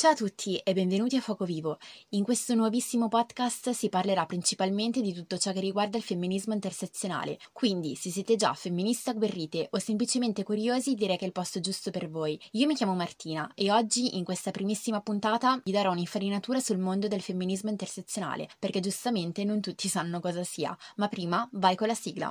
Ciao 0.00 0.12
a 0.12 0.14
tutti 0.14 0.56
e 0.56 0.72
benvenuti 0.72 1.16
a 1.16 1.20
Fuoco 1.20 1.44
Vivo. 1.44 1.76
In 2.12 2.24
questo 2.24 2.54
nuovissimo 2.54 3.08
podcast 3.08 3.68
si 3.72 3.90
parlerà 3.90 4.24
principalmente 4.24 5.02
di 5.02 5.12
tutto 5.12 5.36
ciò 5.36 5.52
che 5.52 5.60
riguarda 5.60 5.98
il 5.98 6.02
femminismo 6.02 6.54
intersezionale, 6.54 7.38
quindi 7.52 7.94
se 7.96 8.08
siete 8.08 8.34
già 8.34 8.54
femministe 8.54 9.10
agguerrite 9.10 9.68
o 9.72 9.78
semplicemente 9.78 10.42
curiosi 10.42 10.94
direi 10.94 11.18
che 11.18 11.24
è 11.24 11.26
il 11.26 11.34
posto 11.34 11.60
giusto 11.60 11.90
per 11.90 12.08
voi. 12.08 12.40
Io 12.52 12.66
mi 12.66 12.74
chiamo 12.74 12.94
Martina 12.94 13.52
e 13.54 13.70
oggi 13.70 14.16
in 14.16 14.24
questa 14.24 14.52
primissima 14.52 15.02
puntata 15.02 15.60
vi 15.62 15.70
darò 15.70 15.90
un'infarinatura 15.90 16.60
sul 16.60 16.78
mondo 16.78 17.06
del 17.06 17.20
femminismo 17.20 17.68
intersezionale, 17.68 18.48
perché 18.58 18.80
giustamente 18.80 19.44
non 19.44 19.60
tutti 19.60 19.86
sanno 19.86 20.18
cosa 20.20 20.44
sia, 20.44 20.74
ma 20.96 21.08
prima 21.08 21.46
vai 21.52 21.76
con 21.76 21.88
la 21.88 21.94
sigla. 21.94 22.30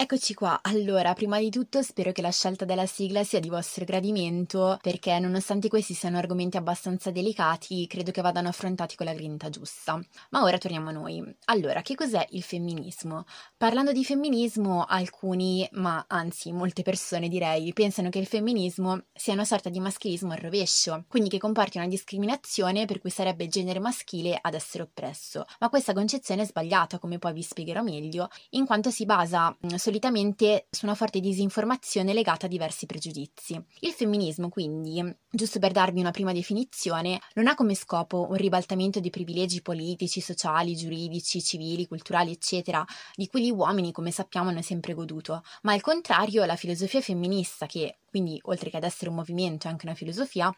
Eccoci 0.00 0.32
qua, 0.32 0.60
allora 0.62 1.12
prima 1.12 1.40
di 1.40 1.50
tutto 1.50 1.82
spero 1.82 2.12
che 2.12 2.22
la 2.22 2.30
scelta 2.30 2.64
della 2.64 2.86
sigla 2.86 3.24
sia 3.24 3.40
di 3.40 3.48
vostro 3.48 3.84
gradimento 3.84 4.78
perché 4.80 5.18
nonostante 5.18 5.66
questi 5.66 5.92
siano 5.92 6.18
argomenti 6.18 6.56
abbastanza 6.56 7.10
delicati 7.10 7.84
credo 7.88 8.12
che 8.12 8.22
vadano 8.22 8.46
affrontati 8.46 8.94
con 8.94 9.06
la 9.06 9.12
grinta 9.12 9.50
giusta. 9.50 10.00
Ma 10.30 10.44
ora 10.44 10.56
torniamo 10.56 10.90
a 10.90 10.92
noi. 10.92 11.20
Allora, 11.46 11.82
che 11.82 11.96
cos'è 11.96 12.24
il 12.30 12.44
femminismo? 12.44 13.24
Parlando 13.56 13.90
di 13.90 14.04
femminismo 14.04 14.84
alcuni, 14.84 15.68
ma 15.72 16.04
anzi 16.06 16.52
molte 16.52 16.82
persone 16.82 17.26
direi, 17.28 17.72
pensano 17.72 18.08
che 18.08 18.20
il 18.20 18.28
femminismo 18.28 19.06
sia 19.12 19.32
una 19.32 19.44
sorta 19.44 19.68
di 19.68 19.80
maschilismo 19.80 20.30
al 20.30 20.38
rovescio, 20.38 21.06
quindi 21.08 21.28
che 21.28 21.38
comporti 21.38 21.78
una 21.78 21.88
discriminazione 21.88 22.84
per 22.84 23.00
cui 23.00 23.10
sarebbe 23.10 23.42
il 23.42 23.50
genere 23.50 23.80
maschile 23.80 24.38
ad 24.40 24.54
essere 24.54 24.84
oppresso. 24.84 25.44
Ma 25.58 25.68
questa 25.68 25.92
concezione 25.92 26.42
è 26.42 26.46
sbagliata 26.46 27.00
come 27.00 27.18
poi 27.18 27.32
vi 27.32 27.42
spiegherò 27.42 27.82
meglio, 27.82 28.28
in 28.50 28.64
quanto 28.64 28.92
si 28.92 29.04
basa 29.04 29.52
solitamente 29.88 30.66
su 30.70 30.84
una 30.84 30.94
forte 30.94 31.18
disinformazione 31.18 32.12
legata 32.12 32.44
a 32.44 32.48
diversi 32.48 32.84
pregiudizi. 32.84 33.58
Il 33.80 33.92
femminismo, 33.92 34.50
quindi, 34.50 35.02
giusto 35.30 35.58
per 35.58 35.72
darvi 35.72 36.00
una 36.00 36.10
prima 36.10 36.32
definizione, 36.32 37.18
non 37.34 37.46
ha 37.46 37.54
come 37.54 37.74
scopo 37.74 38.26
un 38.28 38.36
ribaltamento 38.36 39.00
dei 39.00 39.08
privilegi 39.08 39.62
politici, 39.62 40.20
sociali, 40.20 40.76
giuridici, 40.76 41.42
civili, 41.42 41.86
culturali, 41.86 42.32
eccetera, 42.32 42.84
di 43.14 43.28
cui 43.28 43.46
gli 43.46 43.50
uomini, 43.50 43.90
come 43.90 44.10
sappiamo, 44.10 44.50
hanno 44.50 44.60
sempre 44.60 44.92
goduto, 44.92 45.42
ma 45.62 45.72
al 45.72 45.80
contrario 45.80 46.44
la 46.44 46.56
filosofia 46.56 47.00
femminista, 47.00 47.64
che 47.64 48.00
quindi 48.04 48.38
oltre 48.44 48.68
che 48.68 48.76
ad 48.76 48.84
essere 48.84 49.08
un 49.08 49.16
movimento 49.16 49.68
è 49.68 49.70
anche 49.70 49.86
una 49.86 49.94
filosofia, 49.94 50.54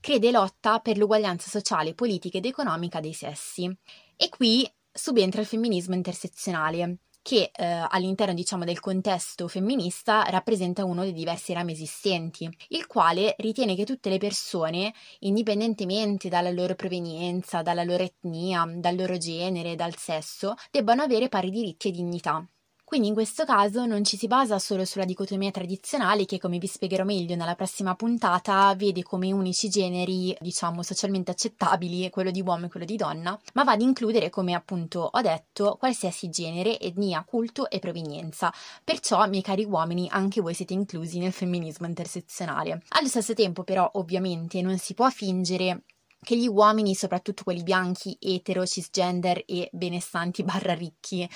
crede 0.00 0.28
e 0.28 0.30
lotta 0.30 0.78
per 0.78 0.96
l'uguaglianza 0.96 1.48
sociale, 1.48 1.94
politica 1.94 2.38
ed 2.38 2.46
economica 2.46 3.00
dei 3.00 3.14
sessi. 3.14 3.68
E 4.16 4.28
qui 4.28 4.64
subentra 4.92 5.40
il 5.40 5.46
femminismo 5.46 5.94
intersezionale, 5.96 6.98
che 7.22 7.50
eh, 7.52 7.64
all'interno 7.88 8.34
diciamo 8.34 8.64
del 8.64 8.80
contesto 8.80 9.48
femminista 9.48 10.22
rappresenta 10.24 10.84
uno 10.84 11.02
dei 11.02 11.12
diversi 11.12 11.52
rami 11.52 11.72
esistenti, 11.72 12.48
il 12.68 12.86
quale 12.86 13.34
ritiene 13.38 13.74
che 13.74 13.84
tutte 13.84 14.08
le 14.10 14.18
persone, 14.18 14.92
indipendentemente 15.20 16.28
dalla 16.28 16.50
loro 16.50 16.74
provenienza, 16.74 17.62
dalla 17.62 17.84
loro 17.84 18.02
etnia, 18.02 18.64
dal 18.76 18.96
loro 18.96 19.16
genere, 19.18 19.74
dal 19.74 19.96
sesso, 19.96 20.54
debbano 20.70 21.02
avere 21.02 21.28
pari 21.28 21.50
diritti 21.50 21.88
e 21.88 21.92
dignità. 21.92 22.46
Quindi 22.90 23.06
in 23.06 23.14
questo 23.14 23.44
caso 23.44 23.86
non 23.86 24.02
ci 24.02 24.16
si 24.16 24.26
basa 24.26 24.58
solo 24.58 24.84
sulla 24.84 25.04
dicotomia 25.04 25.52
tradizionale 25.52 26.24
che, 26.24 26.40
come 26.40 26.58
vi 26.58 26.66
spiegherò 26.66 27.04
meglio 27.04 27.36
nella 27.36 27.54
prossima 27.54 27.94
puntata, 27.94 28.74
vede 28.74 29.04
come 29.04 29.30
unici 29.30 29.68
generi, 29.68 30.36
diciamo, 30.40 30.82
socialmente 30.82 31.30
accettabili 31.30 32.10
quello 32.10 32.32
di 32.32 32.42
uomo 32.42 32.66
e 32.66 32.68
quello 32.68 32.84
di 32.84 32.96
donna, 32.96 33.38
ma 33.54 33.62
va 33.62 33.70
ad 33.70 33.80
includere, 33.80 34.28
come 34.28 34.54
appunto 34.54 35.08
ho 35.12 35.20
detto, 35.20 35.76
qualsiasi 35.78 36.30
genere, 36.30 36.80
etnia, 36.80 37.22
culto 37.24 37.70
e 37.70 37.78
provenienza. 37.78 38.52
Perciò, 38.82 39.24
miei 39.28 39.42
cari 39.42 39.64
uomini, 39.64 40.08
anche 40.10 40.40
voi 40.40 40.54
siete 40.54 40.72
inclusi 40.72 41.20
nel 41.20 41.30
femminismo 41.30 41.86
intersezionale. 41.86 42.82
Allo 42.88 43.06
stesso 43.06 43.34
tempo, 43.34 43.62
però, 43.62 43.88
ovviamente, 43.94 44.62
non 44.62 44.78
si 44.78 44.94
può 44.94 45.08
fingere 45.10 45.84
che 46.22 46.36
gli 46.36 46.46
uomini, 46.46 46.94
soprattutto 46.94 47.44
quelli 47.44 47.62
bianchi, 47.62 48.16
etero, 48.20 48.66
cisgender 48.66 49.42
e 49.46 49.70
benestanti 49.72 50.42
barra 50.42 50.74
ricchi, 50.74 51.28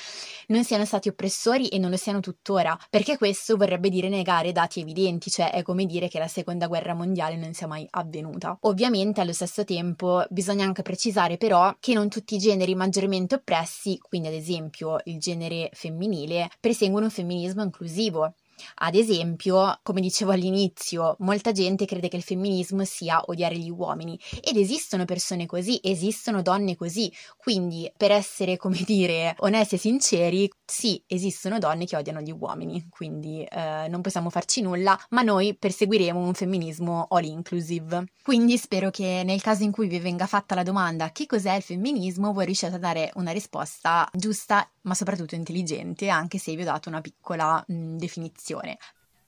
non 0.48 0.62
siano 0.62 0.84
stati 0.84 1.08
oppressori 1.08 1.68
e 1.68 1.78
non 1.78 1.90
lo 1.90 1.96
siano 1.96 2.20
tuttora, 2.20 2.78
perché 2.90 3.16
questo 3.16 3.56
vorrebbe 3.56 3.88
dire 3.88 4.08
negare 4.08 4.52
dati 4.52 4.80
evidenti, 4.80 5.30
cioè 5.30 5.52
è 5.52 5.62
come 5.62 5.86
dire 5.86 6.08
che 6.08 6.18
la 6.18 6.28
seconda 6.28 6.66
guerra 6.66 6.94
mondiale 6.94 7.36
non 7.36 7.54
sia 7.54 7.66
mai 7.66 7.86
avvenuta. 7.90 8.58
Ovviamente 8.62 9.20
allo 9.20 9.32
stesso 9.32 9.64
tempo 9.64 10.24
bisogna 10.28 10.66
anche 10.66 10.82
precisare 10.82 11.36
però 11.38 11.74
che 11.80 11.94
non 11.94 12.08
tutti 12.08 12.34
i 12.34 12.38
generi 12.38 12.74
maggiormente 12.74 13.36
oppressi, 13.36 13.98
quindi 13.98 14.28
ad 14.28 14.34
esempio 14.34 14.98
il 15.04 15.18
genere 15.18 15.70
femminile, 15.72 16.50
perseguono 16.60 17.06
un 17.06 17.10
femminismo 17.10 17.62
inclusivo, 17.62 18.34
ad 18.76 18.94
esempio, 18.94 19.78
come 19.82 20.00
dicevo 20.00 20.32
all'inizio, 20.32 21.16
molta 21.20 21.52
gente 21.52 21.84
crede 21.84 22.08
che 22.08 22.16
il 22.16 22.22
femminismo 22.22 22.84
sia 22.84 23.22
odiare 23.26 23.56
gli 23.56 23.70
uomini 23.70 24.18
ed 24.42 24.56
esistono 24.56 25.04
persone 25.04 25.46
così, 25.46 25.78
esistono 25.82 26.42
donne 26.42 26.76
così, 26.76 27.12
quindi 27.36 27.90
per 27.96 28.10
essere, 28.10 28.56
come 28.64 28.82
dire, 28.84 29.34
onesti 29.38 29.74
e 29.74 29.78
sinceri, 29.78 30.50
sì, 30.64 31.02
esistono 31.06 31.58
donne 31.58 31.84
che 31.84 31.96
odiano 31.96 32.20
gli 32.20 32.32
uomini, 32.32 32.86
quindi 32.88 33.42
eh, 33.44 33.86
non 33.88 34.00
possiamo 34.00 34.30
farci 34.30 34.62
nulla, 34.62 34.98
ma 35.10 35.22
noi 35.22 35.56
perseguiremo 35.56 36.18
un 36.18 36.34
femminismo 36.34 37.06
all 37.10 37.24
inclusive. 37.24 38.04
Quindi 38.22 38.56
spero 38.56 38.90
che 38.90 39.22
nel 39.24 39.42
caso 39.42 39.62
in 39.62 39.70
cui 39.72 39.88
vi 39.88 39.98
venga 39.98 40.26
fatta 40.26 40.54
la 40.54 40.62
domanda 40.62 41.10
che 41.12 41.26
cos'è 41.26 41.54
il 41.54 41.62
femminismo, 41.62 42.32
voi 42.32 42.46
riusciate 42.46 42.76
a 42.76 42.78
dare 42.78 43.10
una 43.14 43.30
risposta 43.30 44.08
giusta, 44.12 44.68
ma 44.84 44.94
soprattutto 44.94 45.34
intelligente, 45.34 46.08
anche 46.08 46.38
se 46.38 46.54
vi 46.54 46.62
ho 46.62 46.64
dato 46.64 46.88
una 46.88 47.00
piccola 47.00 47.62
mh, 47.66 47.96
definizione. 47.96 48.78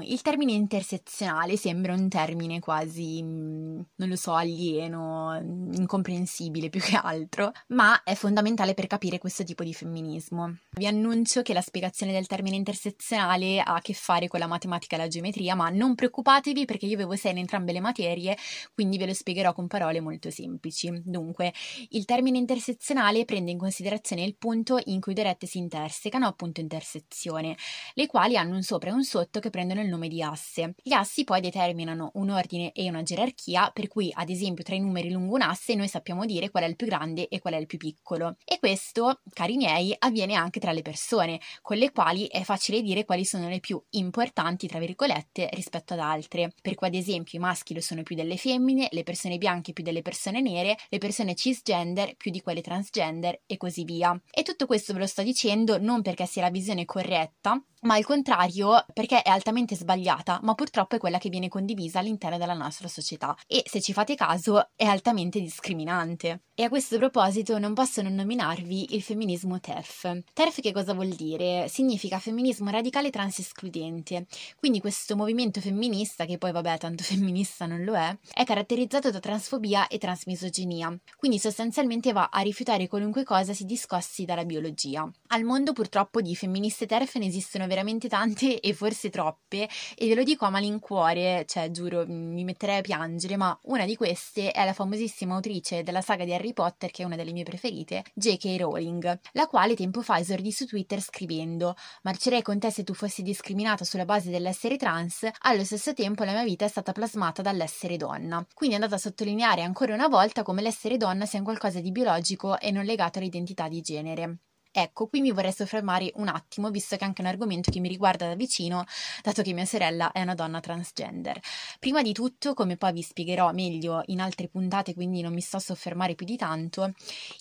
Il 0.04 0.20
termine 0.20 0.52
intersezionale 0.52 1.56
sembra 1.56 1.94
un 1.94 2.10
termine 2.10 2.60
quasi, 2.60 3.22
mm, 3.22 3.80
non 3.96 4.08
lo 4.08 4.16
so, 4.16 4.34
alieno, 4.34 5.34
incomprensibile 5.72 6.68
più 6.68 6.80
che 6.80 6.96
altro, 7.02 7.50
ma 7.68 8.02
è 8.02 8.14
fondamentale 8.14 8.74
per 8.74 8.88
capire 8.88 9.16
questo 9.18 9.42
tipo 9.42 9.64
di 9.64 9.72
femminismo. 9.72 10.58
Vi 10.72 10.86
annuncio 10.86 11.40
che 11.40 11.54
la 11.54 11.62
spiegazione 11.62 12.12
del 12.12 12.26
termine 12.26 12.56
intersezionale 12.56 13.58
ha 13.60 13.74
a 13.76 13.80
che 13.80 13.94
fare 13.94 14.28
con 14.28 14.38
la 14.38 14.46
matematica 14.46 14.96
e 14.96 14.98
la 14.98 15.08
geometria, 15.08 15.54
ma 15.54 15.70
non 15.70 15.94
preoccupatevi 15.94 16.66
perché 16.66 16.84
io 16.84 16.94
avevo 16.94 17.16
sei 17.16 17.32
in 17.32 17.38
entrambe 17.38 17.72
le 17.72 17.80
materie, 17.80 18.36
quindi 18.74 18.98
ve 18.98 19.06
lo 19.06 19.14
spiegherò 19.14 19.54
con 19.54 19.66
parole 19.66 20.00
molto 20.00 20.30
semplici. 20.30 20.92
Dunque, 21.04 21.54
il 21.90 22.04
termine 22.04 22.36
intersezionale 22.36 23.24
prende 23.24 23.50
in 23.50 23.58
considerazione 23.58 24.24
il 24.24 24.36
punto 24.36 24.78
in 24.84 25.00
cui 25.00 25.14
due 25.14 25.24
rette 25.24 25.46
si 25.46 25.56
intersecano, 25.56 26.26
appunto 26.26 26.60
intersezione, 26.60 27.56
le 27.94 28.06
quali 28.06 28.36
hanno 28.36 28.56
un 28.56 28.62
sopra 28.62 28.90
e 28.90 28.92
un 28.92 29.02
sotto 29.02 29.40
che 29.40 29.48
prendono 29.48 29.80
il 29.80 29.85
il 29.86 29.90
nome 29.92 30.08
di 30.08 30.22
asse. 30.22 30.74
Gli 30.82 30.92
assi 30.92 31.24
poi 31.24 31.40
determinano 31.40 32.10
un 32.14 32.30
ordine 32.30 32.72
e 32.72 32.88
una 32.88 33.02
gerarchia, 33.02 33.70
per 33.72 33.88
cui 33.88 34.10
ad 34.12 34.28
esempio 34.28 34.64
tra 34.64 34.74
i 34.74 34.80
numeri 34.80 35.10
lungo 35.10 35.34
un 35.36 35.42
asse 35.42 35.74
noi 35.74 35.88
sappiamo 35.88 36.26
dire 36.26 36.50
qual 36.50 36.64
è 36.64 36.66
il 36.66 36.76
più 36.76 36.86
grande 36.86 37.28
e 37.28 37.40
qual 37.40 37.54
è 37.54 37.56
il 37.56 37.66
più 37.66 37.78
piccolo. 37.78 38.36
E 38.44 38.58
questo, 38.58 39.20
cari 39.32 39.56
miei, 39.56 39.94
avviene 39.98 40.34
anche 40.34 40.60
tra 40.60 40.72
le 40.72 40.82
persone, 40.82 41.40
con 41.62 41.76
le 41.78 41.92
quali 41.92 42.26
è 42.26 42.42
facile 42.42 42.82
dire 42.82 43.04
quali 43.04 43.24
sono 43.24 43.48
le 43.48 43.60
più 43.60 43.82
importanti, 43.90 44.66
tra 44.66 44.78
virgolette, 44.78 45.48
rispetto 45.52 45.94
ad 45.94 46.00
altre. 46.00 46.52
Per 46.60 46.74
cui 46.74 46.88
ad 46.88 46.94
esempio 46.94 47.38
i 47.38 47.40
maschi 47.40 47.74
lo 47.74 47.80
sono 47.80 48.02
più 48.02 48.16
delle 48.16 48.36
femmine, 48.36 48.88
le 48.90 49.04
persone 49.04 49.38
bianche 49.38 49.72
più 49.72 49.84
delle 49.84 50.02
persone 50.02 50.40
nere, 50.40 50.76
le 50.88 50.98
persone 50.98 51.34
cisgender 51.34 52.16
più 52.16 52.30
di 52.30 52.40
quelle 52.40 52.60
transgender 52.60 53.42
e 53.46 53.56
così 53.56 53.84
via. 53.84 54.20
E 54.30 54.42
tutto 54.42 54.66
questo 54.66 54.92
ve 54.92 55.00
lo 55.00 55.06
sto 55.06 55.22
dicendo 55.22 55.78
non 55.78 56.02
perché 56.02 56.26
sia 56.26 56.42
la 56.42 56.50
visione 56.50 56.84
corretta, 56.84 57.62
ma 57.82 57.94
al 57.94 58.04
contrario 58.04 58.84
perché 58.92 59.22
è 59.22 59.30
altamente 59.30 59.76
sbagliata, 59.76 60.40
ma 60.42 60.54
purtroppo 60.54 60.96
è 60.96 60.98
quella 60.98 61.18
che 61.18 61.28
viene 61.28 61.48
condivisa 61.48 61.98
all'interno 61.98 62.38
della 62.38 62.54
nostra 62.54 62.88
società 62.88 63.36
e 63.46 63.62
se 63.66 63.80
ci 63.80 63.92
fate 63.92 64.14
caso 64.14 64.70
è 64.74 64.84
altamente 64.84 65.40
discriminante. 65.40 66.42
E 66.58 66.62
a 66.62 66.70
questo 66.70 66.96
proposito 66.96 67.58
non 67.58 67.74
posso 67.74 68.00
non 68.00 68.14
nominarvi 68.14 68.94
il 68.94 69.02
femminismo 69.02 69.60
TERF. 69.60 70.22
TERF 70.32 70.62
che 70.62 70.72
cosa 70.72 70.94
vuol 70.94 71.08
dire? 71.08 71.68
Significa 71.68 72.18
femminismo 72.18 72.70
radicale 72.70 73.10
trans 73.10 73.40
escludente. 73.40 74.26
Quindi 74.58 74.80
questo 74.80 75.16
movimento 75.16 75.60
femminista, 75.60 76.24
che 76.24 76.38
poi 76.38 76.52
vabbè 76.52 76.78
tanto 76.78 77.04
femminista 77.04 77.66
non 77.66 77.84
lo 77.84 77.94
è, 77.94 78.16
è 78.32 78.44
caratterizzato 78.44 79.10
da 79.10 79.20
transfobia 79.20 79.86
e 79.88 79.98
transmisoginia. 79.98 80.98
Quindi 81.16 81.38
sostanzialmente 81.38 82.12
va 82.12 82.30
a 82.32 82.40
rifiutare 82.40 82.88
qualunque 82.88 83.22
cosa 83.22 83.52
si 83.52 83.66
discossi 83.66 84.24
dalla 84.24 84.46
biologia. 84.46 85.06
Al 85.28 85.44
mondo 85.44 85.74
purtroppo 85.74 86.22
di 86.22 86.34
femministe 86.34 86.86
TERF 86.86 87.16
ne 87.16 87.26
esistono 87.26 87.65
veramente 87.66 88.08
tante 88.08 88.60
e 88.60 88.72
forse 88.74 89.10
troppe 89.10 89.68
e 89.96 90.08
ve 90.08 90.14
lo 90.14 90.22
dico 90.22 90.44
a 90.44 90.50
malincuore, 90.50 91.44
cioè 91.46 91.70
giuro 91.70 92.04
mi 92.06 92.44
metterei 92.44 92.78
a 92.78 92.80
piangere, 92.80 93.36
ma 93.36 93.58
una 93.64 93.84
di 93.84 93.96
queste 93.96 94.52
è 94.52 94.64
la 94.64 94.72
famosissima 94.72 95.34
autrice 95.34 95.82
della 95.82 96.00
saga 96.00 96.24
di 96.24 96.32
Harry 96.32 96.52
Potter, 96.52 96.90
che 96.90 97.02
è 97.02 97.06
una 97.06 97.16
delle 97.16 97.32
mie 97.32 97.44
preferite, 97.44 98.04
J.K. 98.14 98.56
Rowling, 98.58 99.20
la 99.32 99.46
quale 99.46 99.74
tempo 99.74 100.02
fa 100.02 100.18
esordì 100.18 100.52
su 100.52 100.66
Twitter 100.66 101.00
scrivendo 101.00 101.74
Marcerei 102.02 102.42
con 102.42 102.58
te 102.58 102.70
se 102.70 102.84
tu 102.84 102.94
fossi 102.94 103.22
discriminata 103.22 103.84
sulla 103.84 104.04
base 104.04 104.30
dell'essere 104.30 104.76
trans, 104.76 105.28
allo 105.40 105.64
stesso 105.64 105.92
tempo 105.94 106.24
la 106.24 106.32
mia 106.32 106.44
vita 106.44 106.64
è 106.64 106.68
stata 106.68 106.92
plasmata 106.92 107.42
dall'essere 107.42 107.96
donna. 107.96 108.46
Quindi 108.54 108.76
è 108.76 108.78
andata 108.78 108.96
a 108.96 109.02
sottolineare 109.02 109.62
ancora 109.62 109.94
una 109.94 110.08
volta 110.08 110.42
come 110.42 110.62
l'essere 110.62 110.96
donna 110.96 111.26
sia 111.26 111.38
un 111.38 111.44
qualcosa 111.44 111.80
di 111.80 111.90
biologico 111.92 112.58
e 112.58 112.70
non 112.70 112.84
legato 112.84 113.18
all'identità 113.18 113.68
di 113.68 113.80
genere. 113.80 114.38
Ecco, 114.78 115.06
qui 115.06 115.22
mi 115.22 115.32
vorrei 115.32 115.52
soffermare 115.52 116.12
un 116.16 116.28
attimo, 116.28 116.70
visto 116.70 116.96
che 116.96 117.02
è 117.02 117.06
anche 117.06 117.22
un 117.22 117.28
argomento 117.28 117.70
che 117.70 117.80
mi 117.80 117.88
riguarda 117.88 118.26
da 118.28 118.34
vicino, 118.34 118.84
dato 119.22 119.40
che 119.40 119.54
mia 119.54 119.64
sorella 119.64 120.12
è 120.12 120.20
una 120.20 120.34
donna 120.34 120.60
transgender. 120.60 121.40
Prima 121.78 122.02
di 122.02 122.12
tutto, 122.12 122.52
come 122.52 122.76
poi 122.76 122.92
vi 122.92 123.00
spiegherò 123.00 123.50
meglio 123.52 124.02
in 124.06 124.20
altre 124.20 124.48
puntate, 124.48 124.92
quindi 124.92 125.22
non 125.22 125.32
mi 125.32 125.40
sto 125.40 125.56
a 125.56 125.60
soffermare 125.60 126.14
più 126.14 126.26
di 126.26 126.36
tanto, 126.36 126.92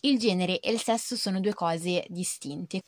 il 0.02 0.18
genere 0.18 0.62
e 0.62 0.72
il 0.72 0.80
sesso 0.80 1.18
sono 1.18 1.42
due 1.42 1.54
cose 1.54 2.06
distinte. 2.08 2.80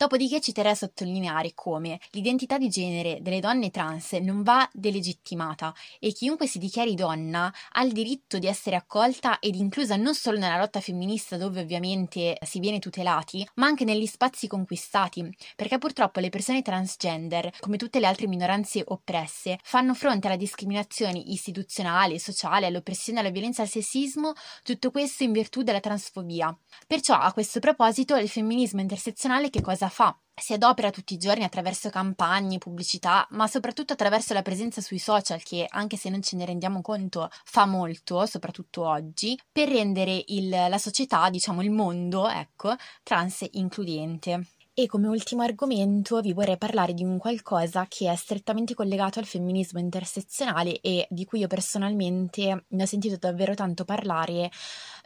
Dopodiché 0.00 0.40
ci 0.40 0.52
terrei 0.52 0.72
a 0.72 0.76
sottolineare 0.76 1.52
come 1.54 2.00
l'identità 2.12 2.56
di 2.56 2.70
genere 2.70 3.18
delle 3.20 3.38
donne 3.38 3.70
trans 3.70 4.12
non 4.12 4.42
va 4.42 4.66
delegittimata 4.72 5.74
e 5.98 6.12
chiunque 6.12 6.46
si 6.46 6.58
dichiari 6.58 6.94
donna 6.94 7.52
ha 7.72 7.82
il 7.82 7.92
diritto 7.92 8.38
di 8.38 8.46
essere 8.46 8.76
accolta 8.76 9.40
ed 9.40 9.56
inclusa 9.56 9.96
non 9.96 10.14
solo 10.14 10.38
nella 10.38 10.56
lotta 10.56 10.80
femminista 10.80 11.36
dove 11.36 11.60
ovviamente 11.60 12.38
si 12.46 12.60
viene 12.60 12.78
tutelati, 12.78 13.46
ma 13.56 13.66
anche 13.66 13.84
negli 13.84 14.06
spazi 14.06 14.46
conquistati, 14.46 15.36
perché 15.54 15.76
purtroppo 15.76 16.18
le 16.20 16.30
persone 16.30 16.62
transgender, 16.62 17.52
come 17.60 17.76
tutte 17.76 18.00
le 18.00 18.06
altre 18.06 18.26
minoranze 18.26 18.82
oppresse, 18.82 19.58
fanno 19.62 19.92
fronte 19.92 20.28
alla 20.28 20.36
discriminazione 20.36 21.18
istituzionale, 21.18 22.18
sociale, 22.18 22.64
all'oppressione, 22.64 23.20
alla 23.20 23.28
violenza, 23.28 23.60
al 23.60 23.68
sessismo, 23.68 24.32
tutto 24.62 24.90
questo 24.90 25.24
in 25.24 25.32
virtù 25.32 25.60
della 25.60 25.80
transfobia. 25.80 26.58
Perciò 26.86 27.16
a 27.16 27.34
questo 27.34 27.60
proposito 27.60 28.16
il 28.16 28.30
femminismo 28.30 28.80
intersezionale 28.80 29.50
che 29.50 29.60
cosa 29.60 29.88
fa? 29.90 30.18
Si 30.34 30.54
adopera 30.54 30.90
tutti 30.90 31.12
i 31.12 31.18
giorni 31.18 31.44
attraverso 31.44 31.90
campagne, 31.90 32.56
pubblicità, 32.56 33.26
ma 33.32 33.46
soprattutto 33.46 33.92
attraverso 33.92 34.32
la 34.32 34.40
presenza 34.40 34.80
sui 34.80 34.98
social 34.98 35.42
che, 35.42 35.66
anche 35.68 35.98
se 35.98 36.08
non 36.08 36.22
ce 36.22 36.36
ne 36.36 36.46
rendiamo 36.46 36.80
conto, 36.80 37.28
fa 37.44 37.66
molto, 37.66 38.24
soprattutto 38.24 38.86
oggi, 38.86 39.38
per 39.52 39.68
rendere 39.68 40.24
il, 40.28 40.48
la 40.48 40.78
società, 40.78 41.28
diciamo 41.28 41.62
il 41.62 41.70
mondo, 41.70 42.26
ecco, 42.26 42.74
trans 43.02 43.46
includente. 43.50 44.46
E 44.72 44.86
come 44.86 45.08
ultimo 45.08 45.42
argomento 45.42 46.20
vi 46.20 46.32
vorrei 46.32 46.56
parlare 46.56 46.94
di 46.94 47.04
un 47.04 47.18
qualcosa 47.18 47.84
che 47.86 48.10
è 48.10 48.16
strettamente 48.16 48.72
collegato 48.72 49.18
al 49.18 49.26
femminismo 49.26 49.78
intersezionale 49.78 50.80
e 50.80 51.06
di 51.10 51.26
cui 51.26 51.40
io 51.40 51.48
personalmente 51.48 52.64
ne 52.66 52.82
ho 52.82 52.86
sentito 52.86 53.16
davvero 53.18 53.52
tanto 53.54 53.84
parlare 53.84 54.50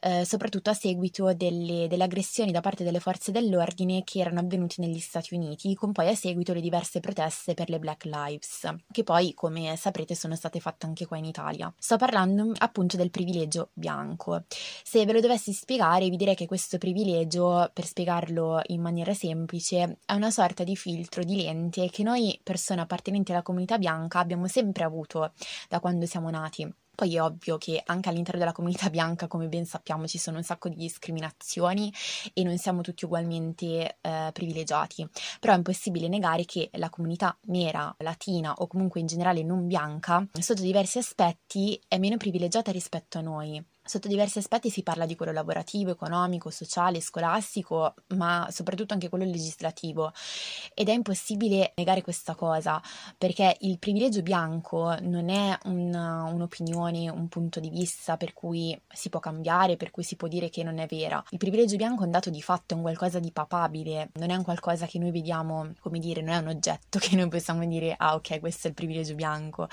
eh, 0.05 0.27
soprattutto 0.27 0.69
a 0.69 0.75
seguito 0.75 1.33
delle, 1.33 1.89
delle, 1.89 2.05
aggressioni 2.05 2.53
da 2.53 2.61
parte 2.61 2.85
delle 2.85 3.01
forze 3.01 3.33
dell'ordine 3.33 4.05
che 4.05 4.19
erano 4.21 4.41
avvenute 4.41 4.75
negli 4.79 4.99
Stati 4.99 5.35
Uniti, 5.35 5.75
con 5.75 5.93
poi 5.93 6.09
a 6.09 6.15
seguito 6.15 6.53
le 6.53 6.61
diverse 6.61 7.01
proteste 7.01 7.55
per 7.55 7.71
le 7.71 7.79
Black 7.79 8.05
Lives, 8.05 8.69
che 8.93 9.03
poi, 9.03 9.33
come 9.33 9.75
saprete, 9.77 10.15
sono 10.15 10.37
state 10.37 10.61
fatte 10.61 10.85
anche 10.85 11.07
qua 11.07 11.17
in 11.17 11.25
Italia. 11.25 11.73
Sto 11.79 11.97
parlando 11.97 12.53
appunto 12.59 12.99
del 12.99 13.11
privilegio 13.11 13.71
bianco. 13.73 14.45
Se 14.83 15.07
ve 15.07 15.13
lo 15.15 15.21
dovessi 15.21 15.55
spiegare, 15.55 16.11
vi 16.11 16.17
direi 16.17 16.35
che 16.35 16.47
questo 16.47 16.77
privilegio, 16.77 17.71
per 17.73 17.87
spiegarlo 17.87 18.61
in 18.67 18.83
maniera 18.83 19.15
semplice, 19.15 20.01
è 20.05 20.13
una 20.13 20.31
sorta 20.31 20.65
di 20.65 20.77
filtro 20.77 21.25
di 21.25 21.37
lente 21.37 21.89
che 21.89 22.03
noi 22.03 22.39
persone 22.43 22.83
appartenenti 22.83 23.33
alla 23.33 23.43
comunità 23.43 23.79
bianca 23.79 24.19
abbiamo 24.19 24.49
sempre 24.49 24.85
avuto 24.85 25.33
da 25.71 25.81
quando 25.81 26.05
siamo 26.05 26.29
nati. 26.29 26.84
Poi 26.95 27.17
è 27.17 27.23
ovvio 27.23 27.59
che 27.59 27.83
anche 27.85 28.09
all'interno 28.09 28.39
della 28.39 28.53
comunità 28.53 28.91
bianca, 28.91 29.27
come 29.27 29.49
ben 29.49 29.67
sappiamo, 29.67 30.07
ci 30.07 30.19
sono 30.19 30.37
un 30.39 30.43
sacco 30.45 30.69
di 30.69 30.77
discriminazioni 30.77 31.93
e 32.33 32.43
non 32.43 32.57
siamo 32.59 32.81
tutti 32.83 33.05
ugualmente 33.05 33.99
eh, 34.01 34.31
privilegiati, 34.33 35.09
però 35.41 35.53
è 35.53 35.57
impossibile 35.57 36.09
negare 36.09 36.45
che 36.45 36.71
la 36.75 36.91
comunità 36.91 37.37
nera, 37.47 37.95
latina 37.99 38.53
o 38.55 38.67
comunque 38.67 39.01
in 39.01 39.07
generale 39.07 39.43
non 39.43 39.67
bianca, 39.67 40.27
sotto 40.33 40.63
diversi 40.63 40.99
aspetti, 40.99 41.81
è 41.89 41.99
meno 41.99 42.17
privilegiata 42.17 42.71
rispetto 42.71 43.19
a 43.19 43.23
noi. 43.23 43.74
Sotto 43.87 44.09
diversi 44.09 44.39
aspetti 44.39 44.71
si 44.71 44.83
parla 44.83 45.05
di 45.05 45.15
quello 45.15 45.31
lavorativo, 45.31 45.91
economico, 45.91 46.49
sociale, 46.49 47.03
scolastico, 47.03 47.93
ma 48.17 48.49
soprattutto 48.51 48.95
anche 48.95 49.11
quello 49.11 49.27
legislativo. 49.27 50.11
Ed 50.73 50.89
è 50.89 50.93
impossibile 50.93 51.75
negare 51.77 52.01
questa 52.01 52.35
cosa, 52.35 52.81
perché 53.19 53.59
il 53.61 53.79
privilegio 53.79 54.23
bianco 54.23 54.97
non 55.03 55.29
è 55.29 55.59
una, 55.65 56.23
un'opinione, 56.23 57.11
un 57.11 57.29
punto 57.29 57.61
di 57.61 57.69
vista 57.69 58.17
per 58.17 58.33
cui 58.33 58.75
si 58.91 59.11
può 59.11 59.21
cambiare, 59.21 59.77
per 59.77 59.91
cui 59.91 60.03
si 60.03 60.17
può 60.17 60.29
dire 60.29 60.49
che 60.49 60.63
non 60.63 60.79
è 60.79 60.87
vera. 60.87 61.23
Il 61.29 61.39
privilegio 61.39 61.77
bianco 61.77 62.05
è 62.05 62.07
un 62.07 62.11
dato 62.11 62.31
di 62.31 62.41
fatto, 62.41 62.73
è 62.73 62.77
un 62.79 62.83
qualcosa 62.85 63.19
di 63.19 63.33
papabile, 63.33 64.13
non 64.15 64.31
è 64.31 64.35
un 64.35 64.45
qualcosa 64.45 64.87
che 64.87 64.99
noi 64.99 65.11
vediamo, 65.11 65.75
come 65.81 65.99
dire, 65.99 66.23
non 66.23 66.33
è 66.33 66.39
un 66.39 66.49
oggetto 66.49 66.97
che 67.05 67.17
noi 67.17 67.29
possiamo 67.29 67.67
dire, 67.67 67.95
ah 67.99 68.15
ok, 68.15 68.41
questo 68.41 68.67
è 68.67 68.71
il 68.71 68.77
privilegio 68.77 69.15
bianco, 69.15 69.69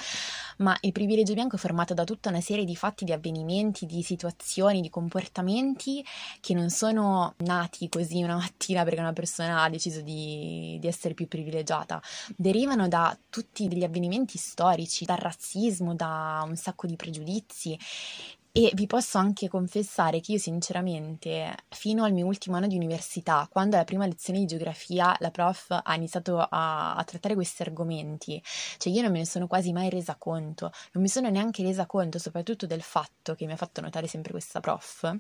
ma 0.58 0.76
il 0.82 0.92
privilegio 0.92 1.34
bianco 1.34 1.56
è 1.56 1.60
formato 1.60 1.94
da 1.94 2.04
tutta 2.04 2.28
una 2.28 2.42
serie 2.42 2.66
di 2.66 2.76
fatti, 2.76 3.06
di 3.06 3.14
avvenimenti, 3.14 3.86
di 3.86 4.00
situazioni, 4.04 4.82
di 4.82 4.90
comportamenti 4.90 6.04
che 6.40 6.54
non 6.54 6.70
sono 6.70 7.36
nati 7.38 7.90
così 7.90 8.22
una 8.24 8.36
mattina 8.36 8.84
perché 8.84 9.00
una 9.00 9.14
persona 9.14 9.64
ha 9.64 9.70
deciso 9.70 10.02
di, 10.02 10.78
di 10.80 10.88
essere 10.88 11.14
più 11.14 11.28
privilegiata, 11.28 12.02
derivano 12.36 12.88
da 12.88 13.18
tutti 13.30 13.68
degli 13.68 13.84
avvenimenti 13.84 14.38
storici, 14.38 15.06
dal 15.06 15.18
razzismo, 15.18 15.96
da 15.96 16.44
un 16.48 16.56
sacco 16.56 16.88
di 16.88 16.96
pregiudizi 16.96 17.78
e 18.54 18.72
vi 18.74 18.86
posso 18.86 19.18
anche 19.18 19.48
confessare 19.48 20.20
che 20.20 20.34
io 20.34 20.38
sinceramente, 20.38 21.56
fino 21.70 22.04
al 22.04 22.12
mio 22.12 22.26
ultimo 22.26 22.58
anno 22.58 22.68
di 22.68 22.76
università, 22.76 23.48
quando 23.50 23.76
alla 23.76 23.86
prima 23.86 24.06
lezione 24.06 24.40
di 24.40 24.46
geografia 24.46 25.16
la 25.20 25.32
prof 25.32 25.72
ha 25.72 25.96
iniziato 25.96 26.38
a, 26.38 26.96
a, 26.96 27.04
trattare 27.06 27.34
questi 27.34 27.62
argomenti, 27.62 28.42
cioè 28.78 28.92
io 28.92 29.02
non 29.02 29.12
me 29.12 29.20
ne 29.20 29.26
sono 29.26 29.48
quasi 29.48 29.72
mai 29.72 29.90
resa 29.90 30.16
conto, 30.16 30.72
non 30.92 31.04
mi 31.04 31.10
sono 31.10 31.30
neanche 31.30 31.64
resa 31.64 31.86
conto 31.86 32.20
soprattutto 32.20 32.66
del 32.66 32.82
fatto 32.82 33.36
che 33.36 33.46
mi 33.46 33.54
ha 33.54 33.58
fatto 33.58 33.80
notare 33.80 34.08
sempre 34.08 34.32
questa 34.32 34.60
prof, 34.60 35.16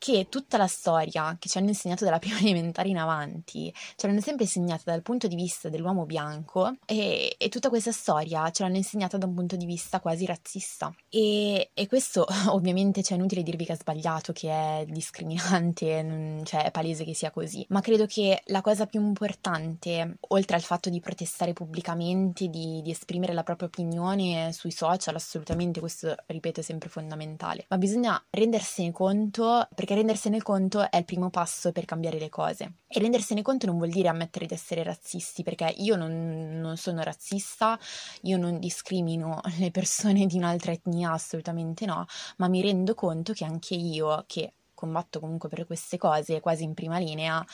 che 0.00 0.28
tutta 0.30 0.56
la 0.56 0.66
storia 0.66 1.36
che 1.38 1.50
ci 1.50 1.58
hanno 1.58 1.68
insegnato 1.68 2.04
dalla 2.04 2.18
prima 2.18 2.38
elementare 2.38 2.88
in 2.88 2.96
avanti 2.96 3.72
ce 3.96 4.06
l'hanno 4.06 4.22
sempre 4.22 4.44
insegnata 4.44 4.82
dal 4.84 5.02
punto 5.02 5.28
di 5.28 5.36
vista 5.36 5.68
dell'uomo 5.68 6.06
bianco 6.06 6.74
e, 6.86 7.36
e 7.36 7.48
tutta 7.50 7.68
questa 7.68 7.92
storia 7.92 8.50
ce 8.50 8.62
l'hanno 8.62 8.78
insegnata 8.78 9.18
da 9.18 9.26
un 9.26 9.34
punto 9.34 9.56
di 9.56 9.66
vista 9.66 10.00
quasi 10.00 10.24
razzista. 10.24 10.92
E, 11.10 11.70
e 11.74 11.86
questo 11.86 12.26
ovviamente 12.48 13.02
cioè, 13.02 13.16
è 13.16 13.20
inutile 13.20 13.42
dirvi 13.42 13.66
che 13.66 13.74
è 13.74 13.76
sbagliato, 13.76 14.32
che 14.32 14.48
è 14.48 14.86
discriminante, 14.88 16.40
cioè 16.44 16.64
è 16.64 16.70
palese 16.70 17.04
che 17.04 17.14
sia 17.14 17.30
così, 17.30 17.64
ma 17.68 17.82
credo 17.82 18.06
che 18.06 18.42
la 18.46 18.62
cosa 18.62 18.86
più 18.86 19.00
importante, 19.04 20.16
oltre 20.28 20.56
al 20.56 20.62
fatto 20.62 20.88
di 20.88 21.00
protestare 21.00 21.52
pubblicamente, 21.52 22.48
di, 22.48 22.80
di 22.82 22.90
esprimere 22.90 23.34
la 23.34 23.42
propria 23.42 23.68
opinione 23.68 24.52
sui 24.52 24.70
social, 24.70 25.14
assolutamente 25.14 25.80
questo 25.80 26.14
ripeto 26.26 26.60
è 26.60 26.62
sempre 26.62 26.88
fondamentale, 26.88 27.66
ma 27.68 27.76
bisogna 27.76 28.22
rendersene 28.30 28.92
conto 28.92 29.68
perché 29.74 29.89
perché 29.90 29.94
rendersene 29.94 30.40
conto 30.40 30.88
è 30.88 30.96
il 30.98 31.04
primo 31.04 31.30
passo 31.30 31.72
per 31.72 31.84
cambiare 31.84 32.20
le 32.20 32.28
cose. 32.28 32.74
E 32.86 33.00
rendersene 33.00 33.42
conto 33.42 33.66
non 33.66 33.76
vuol 33.76 33.90
dire 33.90 34.06
ammettere 34.06 34.46
di 34.46 34.54
essere 34.54 34.84
razzisti, 34.84 35.42
perché 35.42 35.74
io 35.78 35.96
non, 35.96 36.60
non 36.60 36.76
sono 36.76 37.02
razzista, 37.02 37.76
io 38.22 38.36
non 38.36 38.60
discrimino 38.60 39.40
le 39.58 39.72
persone 39.72 40.26
di 40.26 40.36
un'altra 40.36 40.70
etnia, 40.70 41.10
assolutamente 41.10 41.86
no, 41.86 42.06
ma 42.36 42.46
mi 42.46 42.62
rendo 42.62 42.94
conto 42.94 43.32
che 43.32 43.44
anche 43.44 43.74
io, 43.74 44.22
che 44.28 44.52
combatto 44.74 45.18
comunque 45.18 45.48
per 45.48 45.66
queste 45.66 45.96
cose 45.96 46.38
quasi 46.38 46.62
in 46.62 46.74
prima 46.74 46.98
linea, 46.98 47.44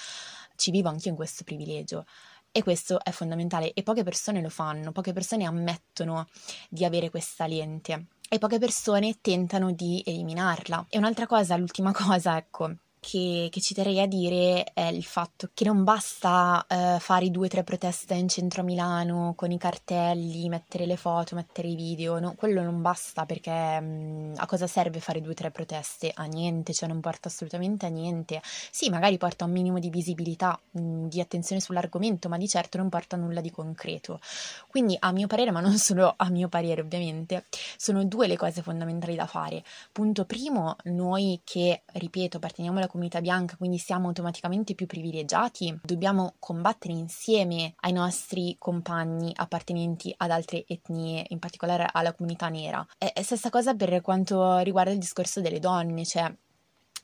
ci 0.57 0.71
vivo 0.71 0.91
anche 0.91 1.09
in 1.09 1.15
questo 1.15 1.43
privilegio. 1.43 2.05
E 2.53 2.63
questo 2.63 3.03
è 3.03 3.13
fondamentale 3.13 3.73
e 3.73 3.83
poche 3.83 4.03
persone 4.03 4.43
lo 4.43 4.51
fanno, 4.51 4.93
poche 4.93 5.15
persone 5.15 5.45
ammettono 5.45 6.27
di 6.69 6.85
avere 6.85 7.09
questa 7.09 7.47
lente 7.47 8.09
e 8.29 8.39
poche 8.39 8.59
persone 8.59 9.19
tentano 9.21 9.73
di 9.73 10.03
eliminarla. 10.05 10.87
E 10.89 10.99
un'altra 10.99 11.27
cosa, 11.27 11.57
l'ultima 11.57 11.93
cosa, 11.95 12.37
ecco, 12.37 12.75
che, 13.07 13.47
che, 13.53 13.61
ci 13.61 13.73
terrei 13.73 14.01
a 14.01 14.07
dire 14.07 14.65
è 14.75 14.87
il 14.87 15.05
fatto 15.05 15.51
che 15.55 15.65
non 15.65 15.85
basta 15.85 16.67
eh, 16.69 16.97
fare 16.99 17.31
due 17.31 17.47
o 17.47 17.49
tre 17.49 17.63
proteste 17.63 18.15
in 18.15 18.29
centro 18.29 18.63
a 18.63 18.65
Milano 18.65 19.35
con 19.37 19.53
i 19.53 19.59
cartelli, 19.59 20.49
mettere 20.49 20.87
le 20.87 20.97
foto, 20.97 21.37
mettere 21.37 21.69
i 21.69 21.77
video, 21.77 22.19
no, 22.19 22.35
quello 22.35 22.63
non 22.63 22.83
basta 22.83 23.25
perché 23.25 23.81
mh, 23.81 23.85
mm, 23.85 24.33
a 24.39 24.47
cosa 24.47 24.67
serve 24.67 24.99
fare 24.99 25.21
due 25.21 25.31
o 25.31 25.35
tre 25.35 25.53
proteste? 25.53 26.11
A 26.13 26.25
niente, 26.25 26.73
cioè 26.73 26.89
non 26.89 26.99
porta 26.99 27.29
assolutamente 27.29 27.87
a 27.87 27.91
niente. 27.91 28.41
Sì, 28.43 28.91
magari 28.91 29.19
porta 29.19 29.45
un 29.45 29.53
minimo 29.53 29.79
di 29.79 29.89
visibilità, 29.89 30.59
mh, 30.73 30.81
mm, 30.81 31.07
di 31.07 31.21
attenzione 31.21 31.61
sull'argomento, 31.61 32.29
ma 32.29 32.37
di 32.37 32.49
certo 32.49 32.77
non 32.77 32.89
porta 32.89 33.17
nulla 33.17 33.41
di 33.41 33.53
concreto. 33.53 34.19
Quindi 34.67 34.97
a 34.99 35.13
mio 35.13 35.29
parere, 35.29 35.53
ma 35.53 35.61
non 35.61 35.79
solo 35.79 36.13
a 36.17 36.29
mio 36.29 36.49
parere 36.49 36.81
ovviamente, 36.81 37.45
sono 37.77 38.05
due 38.05 38.27
le 38.27 38.37
cose 38.37 38.63
fondamentali 38.63 39.15
da 39.15 39.27
fare. 39.27 39.63
Punto 39.93 40.25
primo, 40.25 40.75
noi 40.87 41.41
che, 41.45 41.83
ripeto, 41.93 42.39
apparteniamo 42.39 42.79
alla 42.79 42.89
comunità 42.97 43.21
bianca, 43.21 43.57
quindi 43.57 43.77
siamo 43.77 44.09
automaticamente 44.09 44.75
più 44.75 44.87
privilegiati, 44.87 45.79
dobbiamo 45.83 46.35
combattere 46.39 46.95
insieme 46.95 47.75
ai 47.81 47.93
nostri 47.93 48.57
compagni 48.59 49.33
appartenenti 49.35 50.13
ad 50.17 50.31
altre 50.31 50.65
etnie, 50.67 51.27
in 51.29 51.39
particolare 51.39 51.87
alla 51.93 52.15
comunità 52.15 52.49
nera. 52.49 52.85
E 52.99 53.23
stessa 53.23 53.51
cosa 53.51 53.75
per 53.75 54.01
quanto 54.01 54.59
riguarda 54.59 54.91
il 54.91 54.99
discorso 54.99 55.43
delle 55.43 55.59
donne, 55.59 56.05
cioè 56.07 56.35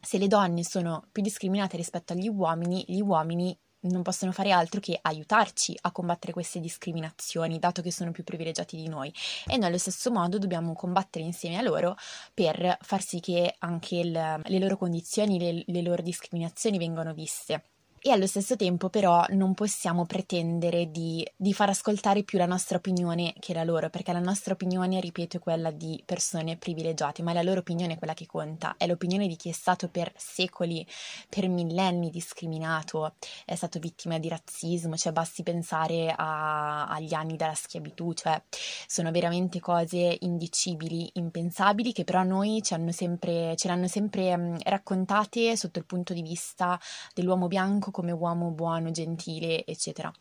se 0.01 0.19
le 0.19 0.27
donne 0.27 0.65
sono 0.65 1.05
più 1.13 1.23
discriminate 1.23 1.77
rispetto 1.77 2.15
agli 2.15 2.29
uomini, 2.29 2.85
gli 2.89 3.01
uomini 3.01 3.57
non 3.83 4.03
possono 4.03 4.33
fare 4.33 4.51
altro 4.51 4.81
che 4.81 4.99
aiutarci 5.01 5.77
a 5.83 5.93
combattere 5.93 6.33
queste 6.33 6.61
discriminazioni, 6.61 7.59
dato 7.59 7.83
che 7.83 7.93
sono 7.93 8.11
più 8.11 8.25
privilegiati 8.25 8.77
di 8.77 8.89
noi. 8.89 9.13
E 9.47 9.57
noi 9.57 9.69
allo 9.69 9.79
stesso 9.79 10.11
modo 10.11 10.39
dobbiamo 10.39 10.75
combattere 10.75 11.25
insieme 11.25 11.59
a 11.59 11.63
loro 11.63 11.97
per 12.35 12.79
far 12.81 13.03
sì 13.03 13.21
che 13.21 13.57
anche 13.59 13.97
il, 13.97 14.41
le 14.43 14.59
loro 14.59 14.77
condizioni, 14.77 15.39
le, 15.39 15.65
le 15.67 15.83
loro 15.83 16.03
discriminazioni 16.03 16.79
vengano 16.79 17.13
viste 17.15 17.72
e 18.05 18.11
allo 18.11 18.27
stesso 18.27 18.57
tempo 18.57 18.89
però 18.89 19.25
non 19.29 19.55
possiamo 19.55 20.05
pretendere 20.07 20.91
di, 20.91 21.25
di, 21.37 21.55
far 21.55 21.69
ascoltare 21.69 22.25
più 22.25 22.37
la 22.37 22.47
nostra 22.47 22.79
opinione 22.79 23.33
che 23.39 23.55
la 23.55 23.63
loro, 23.63 23.91
perché 23.91 24.13
la 24.13 24.19
nostra 24.19 24.55
opinione, 24.55 24.99
ripeto, 24.99 25.37
è 25.37 25.41
quella 25.41 25.71
di 25.71 26.03
persone 26.05 26.57
privilegiate, 26.57 27.23
ma 27.23 27.33
la 27.33 27.43
loro 27.43 27.61
opinione 27.61 27.93
è 27.93 27.99
quella 27.99 28.15
che 28.15 28.27
conta, 28.27 28.75
è 28.77 28.89
l'opinione 28.89 29.29
di 29.29 29.37
chi 29.37 29.51
è 29.51 29.53
stato 29.53 29.89
per 29.89 30.13
secoli, 30.17 30.85
per 31.29 31.49
millenni 31.49 32.11
discriminato, 32.11 33.15
è 33.45 33.55
stato 33.55 33.79
vittima 33.79 34.19
di 34.19 34.29
razzismo, 34.29 34.97
cioè 34.97 35.13
basti 35.13 35.45
pensare 35.45 36.13
a, 36.17 36.89
agli 36.89 37.15
anni 37.15 37.37
della 37.37 37.55
schiavitù, 37.55 38.15
cioè 38.15 38.43
sono 38.89 39.13
veramente 39.13 39.61
cose 39.61 40.17
indicibili, 40.23 41.09
impensabili, 41.15 41.93
che 41.93 42.03
però 42.03 42.25
noi 42.25 42.63
ci 42.65 42.75
hanno 42.75 42.91
sempre, 42.91 43.55
ce 43.55 43.69
l'hanno 43.69 43.87
sempre 43.87 44.59
raccontate 44.65 45.57
sotto 45.57 45.79
il 45.79 45.85
punto 45.85 46.13
di 46.13 46.23
vista 46.23 46.77
dell'uomo 47.15 47.47
bianco 47.47 47.91
come 47.93 48.11
uomo 48.11 48.51
buono, 48.51 48.91
gentile, 48.91 49.65
eccetera, 49.65 50.13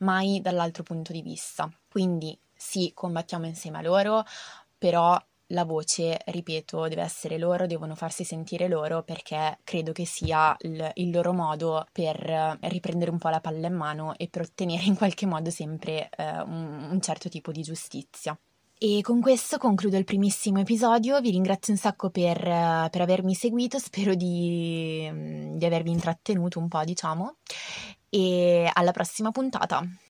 mai 0.00 0.40
dall'altro 0.40 0.82
punto 0.82 1.12
di 1.12 1.22
vista. 1.22 1.70
Quindi 1.88 2.36
sì, 2.52 2.90
combattiamo 2.92 3.46
insieme 3.46 3.78
a 3.78 3.82
loro, 3.82 4.24
però 4.76 5.16
la 5.52 5.64
voce, 5.64 6.18
ripeto, 6.26 6.88
deve 6.88 7.02
essere 7.02 7.38
loro, 7.38 7.66
devono 7.66 7.94
farsi 7.94 8.24
sentire 8.24 8.68
loro 8.68 9.02
perché 9.02 9.58
credo 9.64 9.92
che 9.92 10.04
sia 10.04 10.54
il, 10.60 10.90
il, 10.94 11.10
loro 11.10 11.32
modo 11.32 11.86
per 11.92 12.58
riprendere 12.62 13.10
un 13.10 13.18
po' 13.18 13.28
la 13.28 13.40
palla 13.40 13.66
in 13.68 13.74
mano 13.74 14.14
e 14.16 14.28
per 14.28 14.42
ottenere 14.42 14.84
in 14.84 14.96
qualche 14.96 15.26
modo 15.26 15.50
sempre 15.50 16.10
eh, 16.16 16.40
un, 16.40 16.88
un 16.90 17.00
certo 17.00 17.28
tipo 17.28 17.52
di 17.52 17.62
giustizia. 17.62 18.38
E 18.80 19.00
con 19.02 19.20
questo 19.20 19.58
concludo 19.58 19.96
il 19.96 20.04
primissimo 20.04 20.60
episodio, 20.60 21.20
vi 21.20 21.30
ringrazio 21.30 21.72
un 21.72 21.80
sacco 21.80 22.10
per, 22.10 22.38
per 22.38 23.00
avermi 23.00 23.34
seguito, 23.34 23.76
spero 23.82 24.14
di, 24.14 25.10
di 25.56 25.64
avervi 25.64 25.90
intrattenuto 25.90 26.60
un 26.60 26.68
po', 26.68 26.84
diciamo, 26.84 27.38
e 28.08 28.70
alla 28.72 28.92
prossima 28.92 29.32
puntata. 29.32 29.82